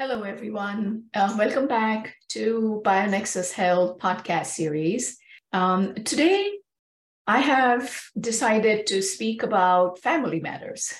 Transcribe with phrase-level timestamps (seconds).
[0.00, 1.04] Hello, everyone.
[1.12, 5.18] Uh, welcome back to BioNexus Health podcast series.
[5.52, 6.52] Um, today,
[7.26, 10.90] I have decided to speak about family matters.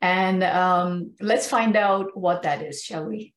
[0.00, 3.34] And um, let's find out what that is, shall we?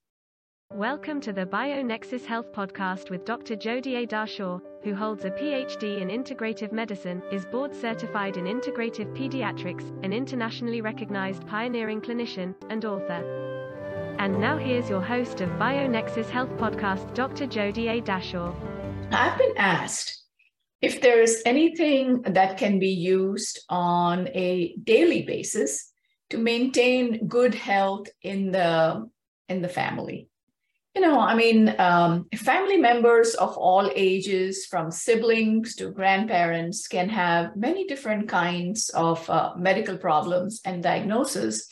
[0.71, 3.55] Welcome to the BioNexus Health Podcast with Dr.
[3.55, 4.07] Jodie A.
[4.07, 10.11] Dashore, who holds a PhD in integrative medicine, is board certified in integrative pediatrics, an
[10.11, 13.52] internationally recognized pioneering clinician, and author.
[14.19, 17.45] And now here's your host of BioNexus Health Podcast, Dr.
[17.45, 18.01] Jodie A.
[18.01, 18.55] Dashore.
[19.11, 20.23] I've been asked
[20.81, 25.91] if there's anything that can be used on a daily basis
[26.29, 29.09] to maintain good health in the
[29.49, 30.29] in the family.
[30.95, 37.09] You know, I mean, um, family members of all ages, from siblings to grandparents, can
[37.09, 41.67] have many different kinds of uh, medical problems and diagnoses,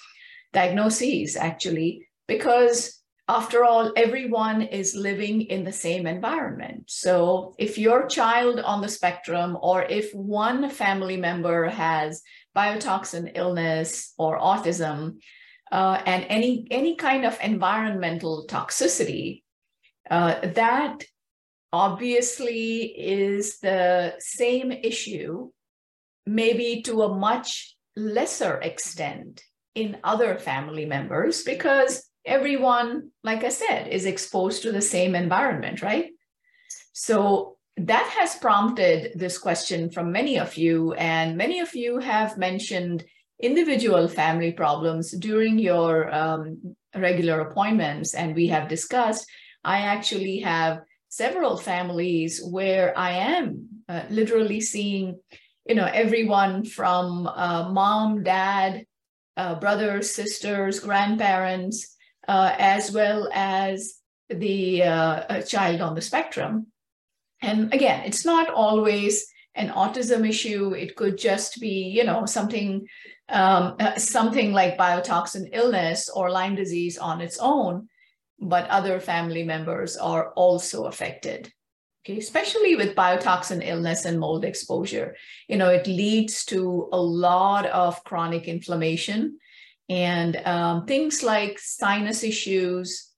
[0.53, 6.83] diagnoses actually because after all, everyone is living in the same environment.
[6.87, 12.21] So if your child on the spectrum, or if one family member has
[12.53, 15.19] biotoxin illness or autism,
[15.71, 19.43] uh, and any any kind of environmental toxicity,
[20.09, 21.05] uh, that
[21.71, 25.49] obviously is the same issue,
[26.25, 29.41] maybe to a much lesser extent
[29.73, 35.81] in other family members, because everyone, like I said, is exposed to the same environment,
[35.81, 36.11] right?
[36.93, 42.37] So that has prompted this question from many of you, and many of you have
[42.37, 43.03] mentioned
[43.41, 49.25] individual family problems during your um, regular appointments, and we have discussed.
[49.63, 55.19] I actually have several families where I am uh, literally seeing,
[55.65, 58.85] you know, everyone from uh, mom, dad,
[59.37, 63.95] uh, brothers, sisters, grandparents, uh, as well as
[64.29, 66.67] the uh, child on the spectrum.
[67.41, 70.73] And again, it's not always an autism issue.
[70.73, 72.87] It could just be, you know, something
[73.29, 77.87] um, uh, something like biotoxin illness or Lyme disease on its own,
[78.39, 81.51] but other family members are also affected.
[82.03, 85.15] Okay, especially with biotoxin illness and mold exposure,
[85.47, 89.37] you know, it leads to a lot of chronic inflammation
[89.91, 93.09] and um, things like sinus issues.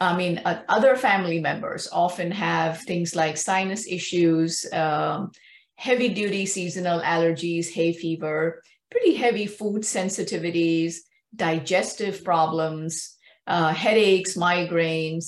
[0.00, 5.30] I mean, uh, other family members often have things like sinus issues, um,
[5.76, 10.96] heavy duty seasonal allergies, hay fever, pretty heavy food sensitivities,
[11.36, 15.26] digestive problems, uh, headaches, migraines,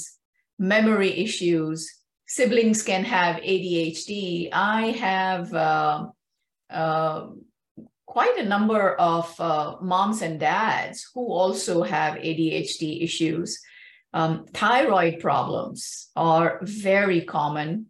[0.59, 1.89] memory issues.
[2.27, 4.49] Siblings can have ADHD.
[4.53, 6.07] I have uh,
[8.07, 13.61] quite a number of uh, moms and dads who also have ADHD issues.
[14.13, 17.87] Um, thyroid problems are very common.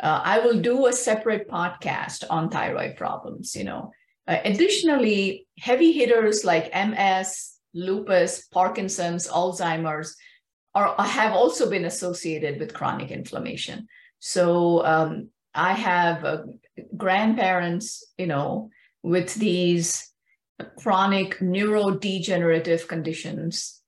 [0.00, 3.92] Uh, I will do a separate podcast on thyroid problems, you know.
[4.26, 10.16] Uh, additionally, heavy hitters like MS, lupus, Parkinson's, Alzheimer's
[10.74, 13.86] are, have also been associated with chronic inflammation.
[14.18, 16.42] So um, I have uh,
[16.96, 18.70] grandparents, you know,
[19.02, 20.12] with these
[20.78, 23.80] chronic neurodegenerative conditions.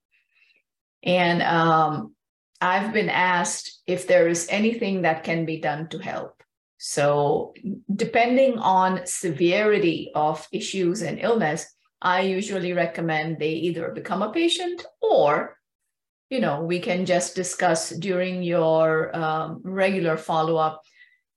[1.02, 2.14] And um,
[2.60, 6.42] I've been asked if there is anything that can be done to help.
[6.78, 7.54] So,
[7.94, 11.66] depending on severity of issues and illness,
[12.02, 15.56] I usually recommend they either become a patient or,
[16.28, 20.82] you know, we can just discuss during your um, regular follow up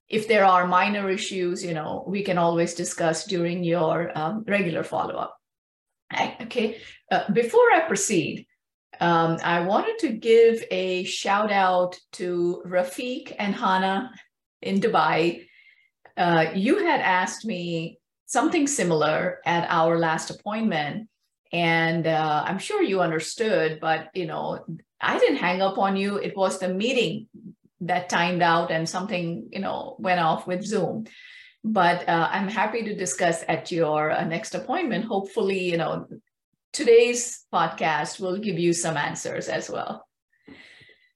[0.09, 4.83] if there are minor issues, you know, we can always discuss during your um, regular
[4.83, 5.35] follow-up.
[6.41, 6.77] Okay,
[7.11, 8.47] uh, before I proceed,
[9.01, 14.11] um, I wanted to give a shout out to Rafiq and Hana
[14.61, 15.43] in Dubai.
[16.15, 21.09] Uh, you had asked me something similar at our last appointment,
[21.51, 24.65] and uh, I'm sure you understood, but you know,
[25.01, 26.15] I didn't hang up on you.
[26.17, 27.27] It was the meeting
[27.81, 31.05] that timed out and something you know went off with zoom.
[31.63, 35.05] But uh, i'm happy to discuss at your uh, next appointment.
[35.05, 36.07] Hopefully you know
[36.73, 40.07] today's podcast will give you some answers as well.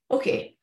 [0.09, 0.55] Okay.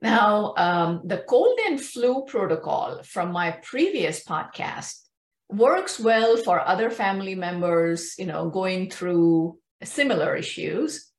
[0.00, 5.00] Now um, the cold and flu protocol from my previous podcast
[5.48, 11.10] works well for other family members you know going through similar issues.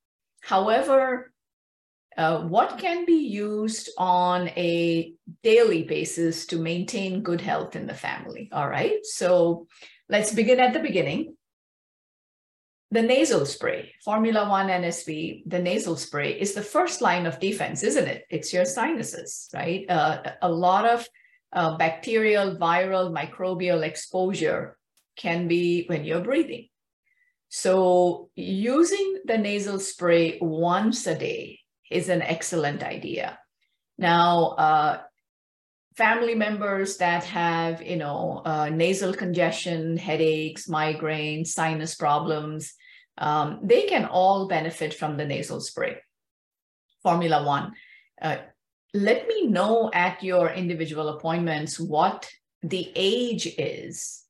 [0.42, 1.32] However
[2.16, 7.94] uh, what can be used on a daily basis to maintain good health in the
[7.94, 8.48] family?
[8.52, 9.04] All right.
[9.04, 9.66] So
[10.08, 11.36] let's begin at the beginning.
[12.92, 17.82] the nasal spray, Formula One NSV, the nasal spray is the first line of defense,
[17.82, 18.24] isn't it?
[18.30, 19.84] It's your sinuses, right?
[19.88, 21.06] Uh, a lot of
[21.52, 24.78] uh, bacterial, viral, microbial exposure
[25.16, 26.68] can be when you're breathing.
[27.48, 31.60] So using the nasal spray once a day
[31.90, 33.38] is an excellent idea.
[33.98, 35.00] Now, uh,
[35.96, 42.74] family members that have, you know, uh, nasal congestion, headaches, migraines, sinus problems,
[43.18, 45.96] um, they can all benefit from the nasal spray.
[47.02, 47.72] Formula One.
[48.20, 48.38] Uh,
[48.92, 52.28] let me know at your individual appointments what
[52.62, 54.25] the age is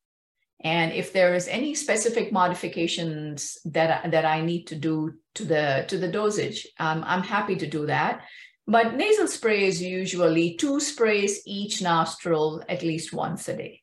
[0.60, 5.84] and if there is any specific modifications that, that I need to do to the,
[5.88, 8.22] to the dosage, um, I'm happy to do that.
[8.66, 13.82] But nasal spray is usually two sprays each nostril at least once a day.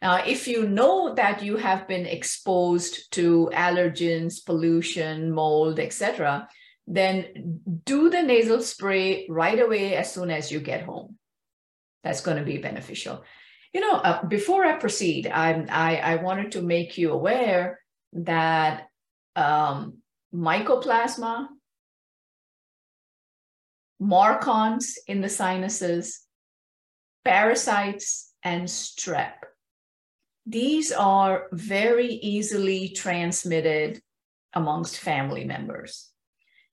[0.00, 6.48] Now, if you know that you have been exposed to allergens, pollution, mold, etc.,
[6.86, 11.16] then do the nasal spray right away as soon as you get home.
[12.04, 13.24] That's going to be beneficial.
[13.72, 17.80] You know, uh, before I proceed, I, I, I wanted to make you aware
[18.12, 18.88] that
[19.34, 19.98] um,
[20.34, 21.46] mycoplasma,
[24.02, 26.20] MARCoNS in the sinuses,
[27.24, 29.34] parasites, and strep.
[30.44, 34.02] These are very easily transmitted
[34.52, 36.10] amongst family members.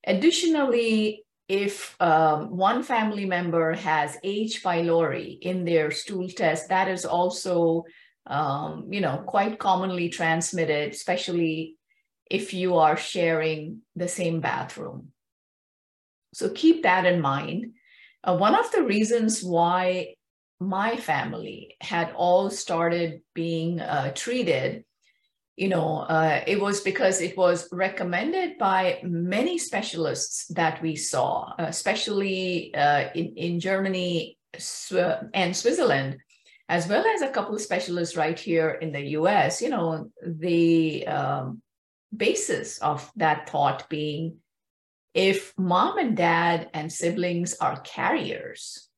[0.05, 4.63] Additionally, if um, one family member has H.
[4.63, 7.85] pylori in their stool test, that is also,
[8.27, 11.75] um, you know, quite commonly transmitted, especially
[12.29, 15.11] if you are sharing the same bathroom.
[16.35, 17.73] So keep that in mind.
[18.23, 20.13] Uh, one of the reasons why
[20.59, 24.83] my family had all started being uh, treated
[25.59, 31.53] you know, uh, it was because it was recommended by many specialists that we saw,
[31.57, 36.17] especially uh, in, in Germany and Switzerland,
[36.69, 39.61] as well as a couple of specialists right here in the US.
[39.61, 41.61] You know, the um,
[42.15, 44.37] basis of that thought being
[45.13, 48.88] if mom and dad and siblings are carriers,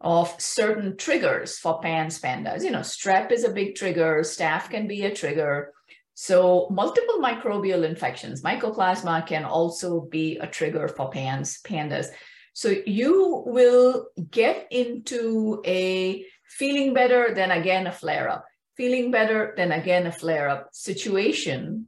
[0.00, 2.64] of certain triggers for PANS PANDAS.
[2.64, 5.72] You know, strep is a big trigger, staph can be a trigger.
[6.14, 12.08] So multiple microbial infections, mycoplasma can also be a trigger for PANS PANDAS.
[12.52, 18.44] So you will get into a feeling better, then again a flare up,
[18.76, 21.86] feeling better, then again a flare up situation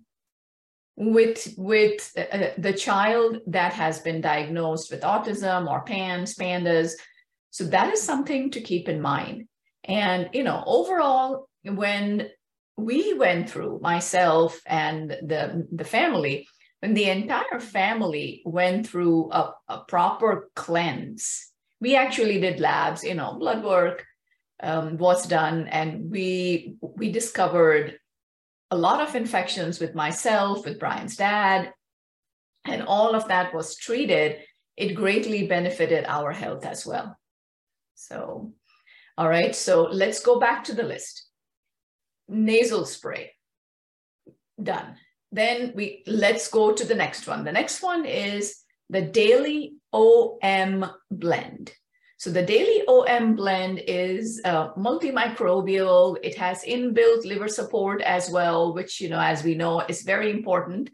[0.97, 6.97] with with uh, the child that has been diagnosed with autism or PANS PANDAS
[7.51, 9.49] so that is something to keep in mind.
[9.85, 12.29] And, you know, overall, when
[12.77, 16.47] we went through myself and the, the family,
[16.81, 21.51] when the entire family went through a, a proper cleanse,
[21.81, 24.05] we actually did labs, you know, blood work
[24.63, 27.99] um, was done, and we we discovered
[28.71, 31.73] a lot of infections with myself, with Brian's dad,
[32.65, 34.41] and all of that was treated.
[34.77, 37.17] It greatly benefited our health as well.
[37.99, 38.53] So,
[39.19, 41.27] all right, so let's go back to the list.
[42.29, 43.33] Nasal spray,
[44.63, 44.95] done.
[45.33, 47.45] Then we let's go to the next one.
[47.45, 51.73] The next one is the daily OM blend.
[52.19, 56.19] So the daily OM blend is uh, multimicrobial.
[56.23, 60.31] It has inbuilt liver support as well, which, you know, as we know, is very
[60.31, 60.91] important.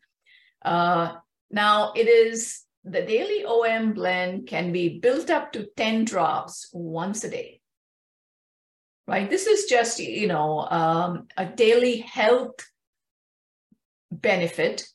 [0.64, 1.16] Uh,
[1.50, 7.24] now it is the daily OM blend can be built up to 10 drops once
[7.24, 7.60] a day.
[9.06, 9.28] Right?
[9.28, 12.54] This is just, you know, um, a daily health
[14.10, 14.86] benefit.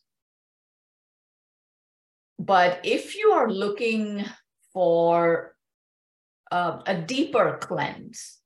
[2.38, 4.24] But if you are looking
[4.74, 5.56] for
[6.52, 8.38] uh, a deeper cleanse,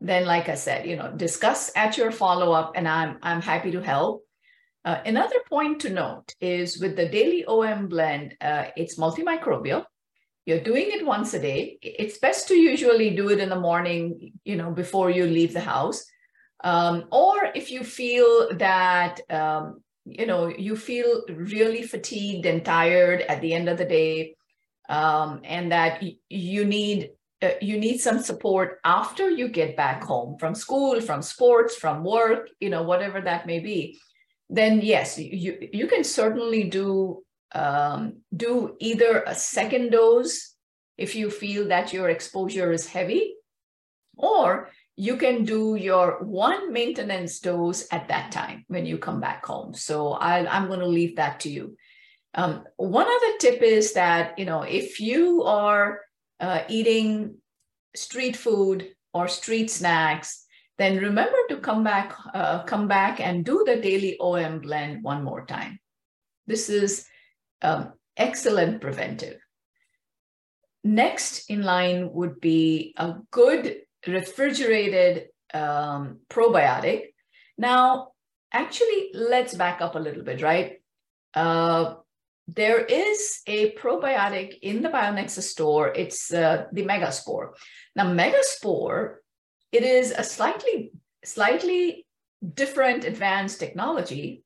[0.00, 3.80] then like I said, you know, discuss at your follow-up and I'm, I'm happy to
[3.80, 4.24] help.
[4.84, 9.84] Uh, another point to note is with the daily OM blend, uh, it's multimicrobial.
[10.46, 11.78] You're doing it once a day.
[11.82, 15.60] It's best to usually do it in the morning, you know, before you leave the
[15.60, 16.04] house.
[16.64, 23.20] Um, or if you feel that, um, you know, you feel really fatigued and tired
[23.20, 24.34] at the end of the day,
[24.88, 27.10] um, and that you need
[27.42, 32.04] uh, you need some support after you get back home from school, from sports, from
[32.04, 33.98] work, you know, whatever that may be
[34.50, 40.54] then yes, you, you can certainly do, um, do either a second dose
[40.98, 43.34] if you feel that your exposure is heavy,
[44.16, 49.46] or you can do your one maintenance dose at that time when you come back
[49.46, 49.72] home.
[49.72, 51.76] So I, am going to leave that to you.
[52.34, 56.00] Um, one other tip is that, you know, if you are
[56.38, 57.36] uh, eating
[57.96, 60.44] street food or street snacks,
[60.80, 65.22] then remember to come back, uh, come back and do the daily OM blend one
[65.22, 65.78] more time.
[66.46, 67.06] This is
[67.60, 69.38] um, excellent preventive.
[70.82, 77.12] Next in line would be a good refrigerated um, probiotic.
[77.58, 78.12] Now,
[78.50, 80.80] actually, let's back up a little bit, right?
[81.34, 81.96] Uh,
[82.48, 85.92] there is a probiotic in the Bionexus store.
[85.94, 87.50] It's uh, the Megaspore.
[87.94, 89.16] Now, Megaspore,
[89.72, 90.92] it is a slightly,
[91.24, 92.06] slightly
[92.54, 94.42] different advanced technology,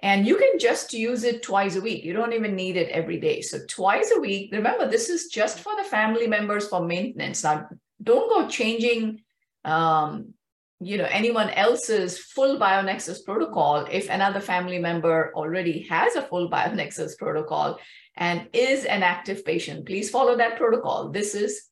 [0.00, 2.04] and you can just use it twice a week.
[2.04, 3.40] You don't even need it every day.
[3.40, 4.50] So twice a week.
[4.52, 7.42] Remember, this is just for the family members for maintenance.
[7.44, 7.68] Now,
[8.02, 9.22] don't go changing
[9.64, 10.34] um,
[10.80, 16.50] you know anyone else's full bionexus protocol if another family member already has a full
[16.50, 17.78] bionexus protocol
[18.16, 21.68] and is an active patient please follow that protocol this is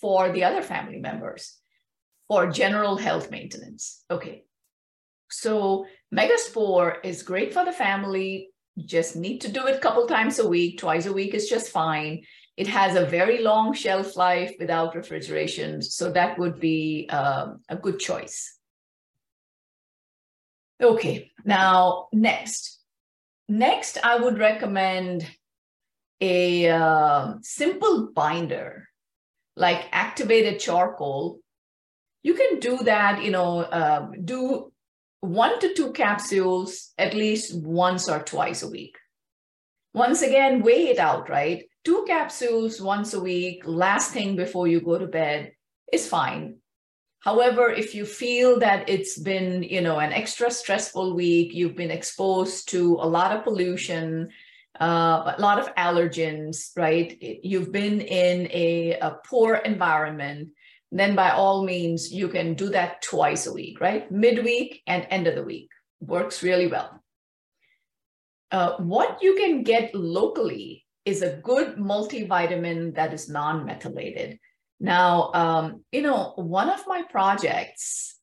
[0.00, 1.57] for the other family members
[2.28, 4.44] for general health maintenance okay
[5.30, 8.50] so megaspore is great for the family
[8.84, 11.70] just need to do it a couple times a week twice a week is just
[11.70, 12.22] fine
[12.58, 17.76] it has a very long shelf life without refrigeration, so that would be uh, a
[17.76, 18.58] good choice.
[20.82, 22.80] Okay, now next.
[23.48, 25.24] Next, I would recommend
[26.20, 28.88] a uh, simple binder
[29.54, 31.38] like activated charcoal.
[32.28, 34.70] You can do that, you know, uh, do
[35.20, 38.96] one to two capsules at least once or twice a week.
[39.94, 41.64] Once again, weigh it out, right?
[41.88, 45.52] two capsules once a week, last thing before you go to bed,
[45.90, 46.56] is fine.
[47.20, 51.90] However, if you feel that it's been, you know, an extra stressful week, you've been
[51.90, 54.28] exposed to a lot of pollution,
[54.78, 57.16] uh, a lot of allergens, right?
[57.42, 60.50] You've been in a, a poor environment,
[60.90, 64.10] then by all means, you can do that twice a week, right?
[64.10, 65.68] Midweek and end of the week
[66.00, 67.02] works really well.
[68.50, 74.38] Uh, what you can get locally is a good multivitamin that is non-methylated.
[74.80, 78.16] Now, um, you know, one of my projects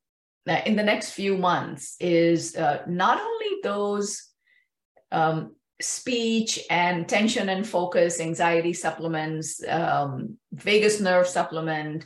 [0.48, 4.24] uh, in the next few months is uh, not only those
[5.12, 12.05] um, speech and tension and focus anxiety supplements, um, vagus nerve supplement,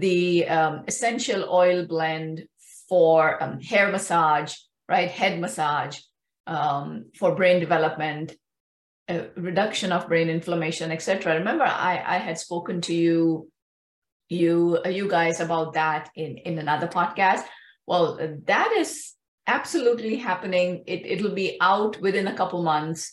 [0.00, 2.46] the um, essential oil blend
[2.88, 4.54] for um, hair massage,
[4.88, 5.98] right, head massage,
[6.46, 8.34] um, for brain development,
[9.36, 11.34] reduction of brain inflammation, etc.
[11.34, 13.50] Remember, I, I had spoken to you,
[14.28, 17.44] you, you guys about that in, in another podcast.
[17.86, 19.12] Well, that is
[19.46, 20.84] absolutely happening.
[20.86, 23.12] It, it'll be out within a couple months.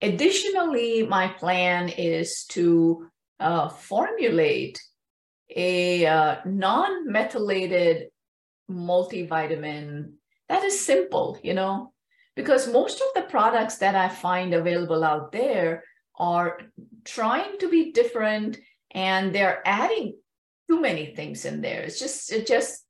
[0.00, 3.06] Additionally, my plan is to
[3.40, 4.80] uh, formulate
[5.54, 8.08] a uh, non-methylated
[8.70, 10.12] multivitamin
[10.48, 11.92] that is simple, you know,
[12.34, 15.84] because most of the products that I find available out there
[16.18, 16.60] are
[17.04, 18.58] trying to be different
[18.92, 20.16] and they're adding
[20.68, 21.82] too many things in there.
[21.82, 22.84] It's just, it just,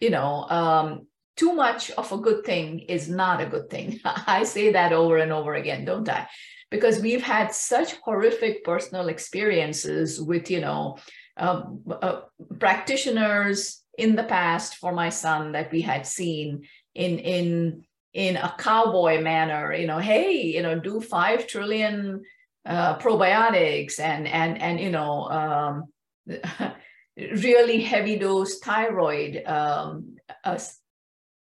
[0.00, 1.06] you know, um,
[1.36, 4.00] too much of a good thing is not a good thing.
[4.04, 6.26] I say that over and over again, don't I?
[6.70, 10.98] Because we've had such horrific personal experiences with, you know,
[11.36, 12.20] um, uh,
[12.58, 18.54] practitioners in the past for my son that we had seen in in in a
[18.58, 22.22] cowboy manner, you know, hey, you know, do five trillion
[22.64, 25.84] uh, probiotics and and and you know, um,
[27.16, 30.58] really heavy dose thyroid um, uh,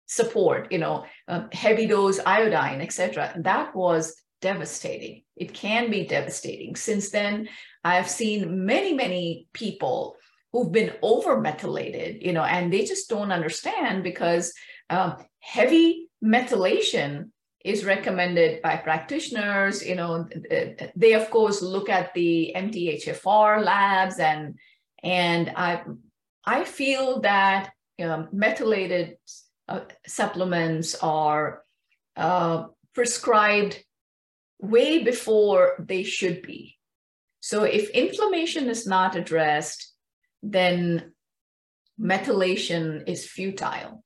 [0.07, 3.33] support, you know, uh, heavy dose iodine, etc.
[3.39, 5.23] That was devastating.
[5.37, 6.77] It can be devastating.
[6.77, 7.49] Since then,
[7.83, 10.17] I've seen many, many people
[10.53, 14.53] who've been over methylated, you know, and they just don't understand because
[14.91, 17.31] um, heavy methylation
[17.65, 19.83] is recommended by practitioners.
[19.83, 20.29] You know,
[20.95, 24.59] they of course look at the MTHFR labs and
[25.03, 25.83] and I
[26.45, 27.73] I feel that
[28.03, 29.17] um, methylated
[29.67, 31.63] uh, supplements are
[32.17, 33.84] uh, prescribed
[34.61, 36.77] way before they should be.
[37.41, 39.93] So if inflammation is not addressed,
[40.43, 41.13] then
[42.01, 44.05] methylation is futile.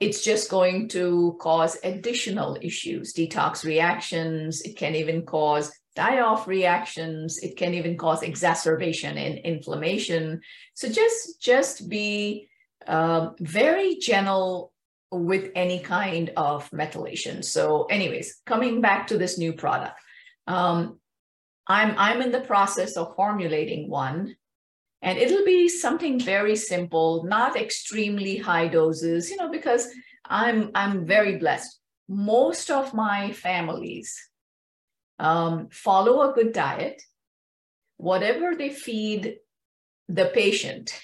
[0.00, 4.62] it's just going to cause additional issues, detox reactions.
[4.62, 7.38] It can even cause die-off reactions.
[7.38, 10.40] It can even cause exacerbation in inflammation.
[10.74, 12.48] So just, just be
[12.86, 14.72] uh, very gentle
[15.10, 17.44] with any kind of methylation.
[17.44, 19.98] So anyways, coming back to this new product.
[20.46, 20.98] Um,
[21.66, 24.36] I'm, I'm in the process of formulating one
[25.02, 29.88] and it'll be something very simple, not extremely high doses, you know, because
[30.24, 31.78] I'm, I'm very blessed.
[32.08, 34.18] Most of my families
[35.18, 37.02] um, follow a good diet.
[37.98, 39.36] Whatever they feed
[40.08, 40.98] the patient,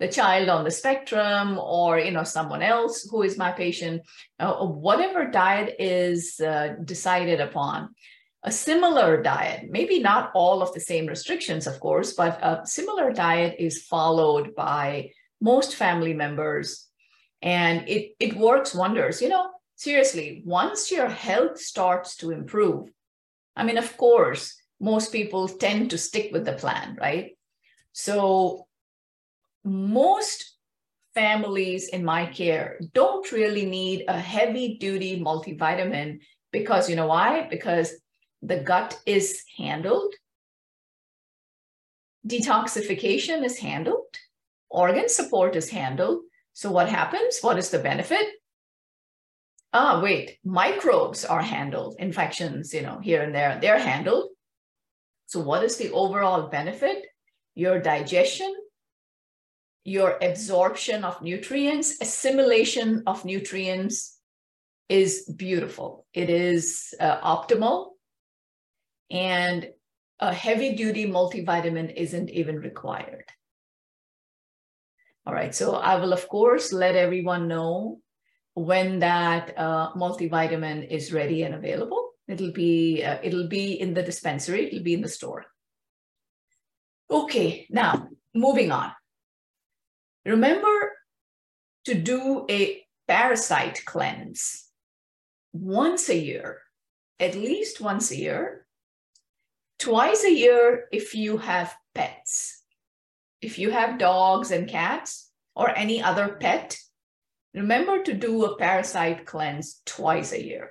[0.00, 4.02] the child on the spectrum, or you know someone else who is my patient,
[4.40, 7.94] uh, whatever diet is uh, decided upon,
[8.42, 13.12] a similar diet, maybe not all of the same restrictions, of course, but a similar
[13.12, 16.88] diet is followed by most family members,
[17.42, 19.20] and it it works wonders.
[19.20, 22.88] You know, seriously, once your health starts to improve,
[23.54, 27.36] I mean, of course, most people tend to stick with the plan, right?
[27.92, 28.66] So
[29.64, 30.56] most
[31.14, 36.20] families in my care don't really need a heavy duty multivitamin
[36.52, 37.46] because you know why?
[37.50, 37.92] Because
[38.42, 40.14] the gut is handled,
[42.26, 44.06] detoxification is handled,
[44.68, 46.22] organ support is handled.
[46.52, 47.40] So what happens?
[47.40, 48.26] What is the benefit?
[49.72, 54.30] ah, wait, microbes are handled, infections, you know, here and there, they're handled.
[55.26, 57.06] So what is the overall benefit?
[57.54, 58.52] Your digestion,
[59.84, 64.18] your absorption of nutrients, assimilation of nutrients
[64.88, 66.06] is beautiful.
[66.12, 67.90] It is uh, optimal.
[69.10, 69.68] And
[70.20, 73.24] a heavy duty multivitamin isn't even required.
[75.26, 78.00] All right, so I will, of course, let everyone know
[78.54, 82.10] when that uh, multivitamin is ready and available.
[82.28, 84.66] It'll be uh, it'll be in the dispensary.
[84.66, 85.46] It'll be in the store.
[87.10, 88.92] Okay, now moving on.
[90.24, 90.92] Remember
[91.86, 94.68] to do a parasite cleanse
[95.52, 96.60] once a year,
[97.18, 98.66] at least once a year,
[99.78, 102.62] twice a year if you have pets.
[103.40, 106.76] If you have dogs and cats or any other pet,
[107.54, 110.70] remember to do a parasite cleanse twice a year.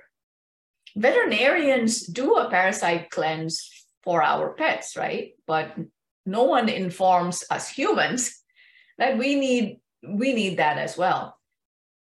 [0.96, 3.68] Veterinarians do a parasite cleanse
[4.02, 5.32] for our pets, right?
[5.46, 5.76] But
[6.24, 8.39] no one informs us humans
[9.00, 11.36] that we need we need that as well.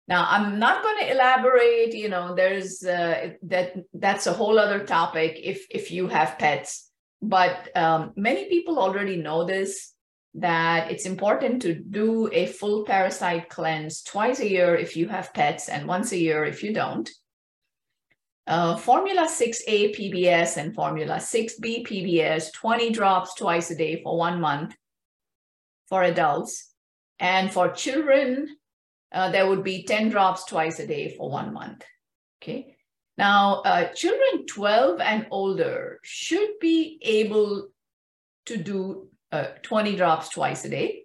[0.08, 1.94] Now, I'm not going to elaborate.
[1.94, 6.90] You know, there's uh, that that's a whole other topic if if you have pets.
[7.22, 9.92] But um, many people already know this
[10.34, 15.32] that it's important to do a full parasite cleanse twice a year if you have
[15.32, 17.10] pets and once a year if you don't.
[18.46, 24.40] Uh, formula 6A PBS and Formula 6B PBS, 20 drops twice a day for one
[24.40, 24.76] month
[25.88, 26.75] for adults.
[27.18, 28.56] And for children,
[29.12, 31.84] uh, there would be 10 drops twice a day for one month.
[32.42, 32.76] Okay.
[33.18, 37.68] Now, uh, children 12 and older should be able
[38.46, 41.04] to do uh, 20 drops twice a day.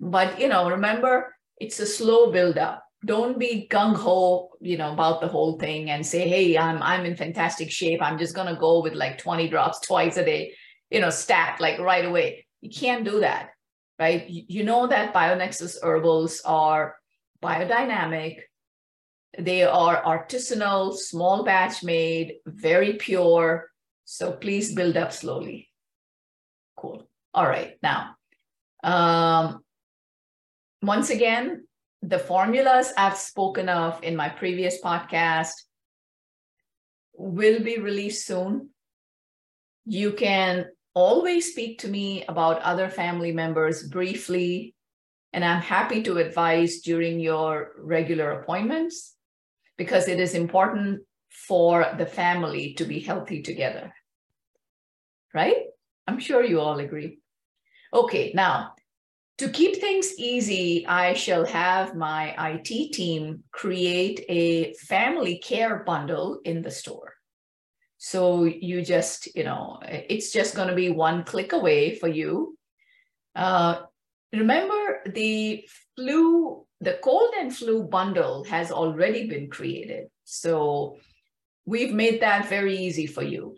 [0.00, 2.84] But, you know, remember, it's a slow build up.
[3.04, 7.04] Don't be gung ho, you know, about the whole thing and say, hey, I'm, I'm
[7.04, 8.00] in fantastic shape.
[8.02, 10.52] I'm just going to go with like 20 drops twice a day,
[10.90, 12.46] you know, stat like right away.
[12.60, 13.50] You can't do that,
[13.98, 14.24] right?
[14.28, 16.96] You know that BioNexus herbals are
[17.42, 18.38] biodynamic.
[19.38, 23.68] They are artisanal, small batch made, very pure.
[24.04, 25.68] So please build up slowly.
[26.76, 27.08] Cool.
[27.32, 28.14] All right, now,
[28.84, 29.64] um,
[30.82, 31.66] once again,
[32.02, 35.52] the formulas I've spoken of in my previous podcast
[37.14, 38.70] will be released soon.
[39.86, 44.74] You can always speak to me about other family members briefly,
[45.32, 49.14] and I'm happy to advise during your regular appointments
[49.76, 53.92] because it is important for the family to be healthy together.
[55.34, 55.56] Right?
[56.06, 57.18] I'm sure you all agree.
[57.92, 58.74] Okay, now
[59.38, 66.38] to keep things easy, I shall have my IT team create a family care bundle
[66.44, 67.13] in the store.
[68.04, 72.54] So you just, you know, it's just going to be one click away for you.
[73.34, 73.80] Uh,
[74.30, 80.08] remember, the flu, the cold and flu bundle has already been created.
[80.24, 80.98] So
[81.64, 83.56] we've made that very easy for you.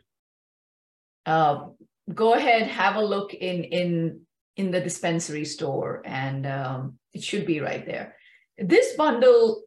[1.27, 1.71] Uh,
[2.15, 4.21] go ahead, have a look in in
[4.57, 8.15] in the dispensary store, and um, it should be right there.
[8.57, 9.65] This bundle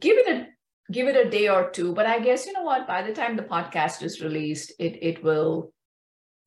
[0.00, 0.46] give it a
[0.90, 1.94] give it a day or two.
[1.94, 2.86] But I guess you know what?
[2.86, 5.72] By the time the podcast is released, it it will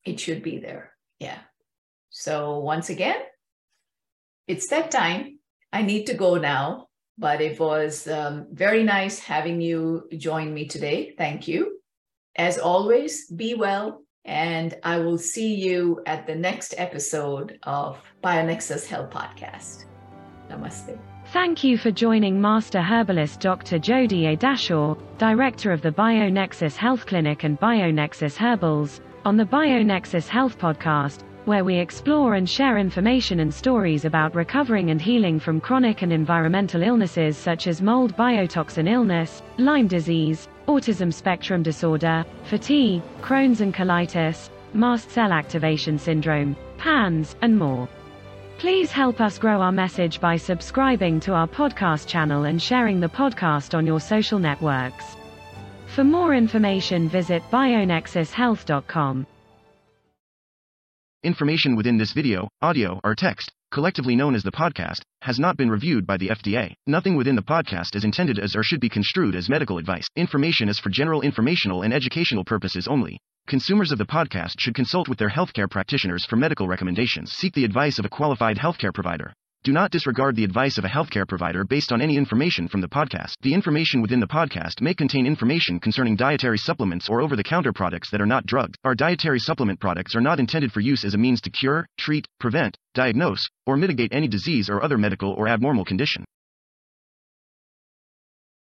[0.04, 0.92] it should be there.
[1.18, 1.38] Yeah.
[2.10, 3.20] So once again,
[4.46, 5.38] it's that time.
[5.72, 10.66] I need to go now, but it was um, very nice having you join me
[10.66, 11.14] today.
[11.16, 11.78] Thank you.
[12.36, 18.86] As always, be well, and I will see you at the next episode of BioNexus
[18.86, 19.84] Health Podcast.
[20.50, 20.98] Namaste.
[21.32, 23.78] Thank you for joining Master Herbalist Dr.
[23.78, 24.36] Jodie A.
[24.36, 31.20] Dashore, Director of the BioNexus Health Clinic and BioNexus Herbals, on the BioNexus Health Podcast,
[31.44, 36.12] where we explore and share information and stories about recovering and healing from chronic and
[36.12, 43.74] environmental illnesses such as mold biotoxin illness, Lyme disease, autism spectrum disorder, fatigue, Crohn's and
[43.74, 47.88] colitis, mast cell activation syndrome, PANS, and more.
[48.62, 53.08] Please help us grow our message by subscribing to our podcast channel and sharing the
[53.08, 55.16] podcast on your social networks.
[55.96, 59.26] For more information, visit bionexushealth.com.
[61.24, 65.70] Information within this video, audio, or text, collectively known as the podcast, has not been
[65.70, 66.74] reviewed by the FDA.
[66.86, 70.06] Nothing within the podcast is intended as or should be construed as medical advice.
[70.14, 73.18] Information is for general informational and educational purposes only.
[73.48, 77.32] Consumers of the podcast should consult with their healthcare practitioners for medical recommendations.
[77.32, 79.32] Seek the advice of a qualified healthcare provider.
[79.64, 82.88] Do not disregard the advice of a healthcare provider based on any information from the
[82.88, 83.34] podcast.
[83.42, 87.72] The information within the podcast may contain information concerning dietary supplements or over the counter
[87.72, 88.76] products that are not drugged.
[88.82, 92.26] Our dietary supplement products are not intended for use as a means to cure, treat,
[92.40, 96.24] prevent, diagnose, or mitigate any disease or other medical or abnormal condition.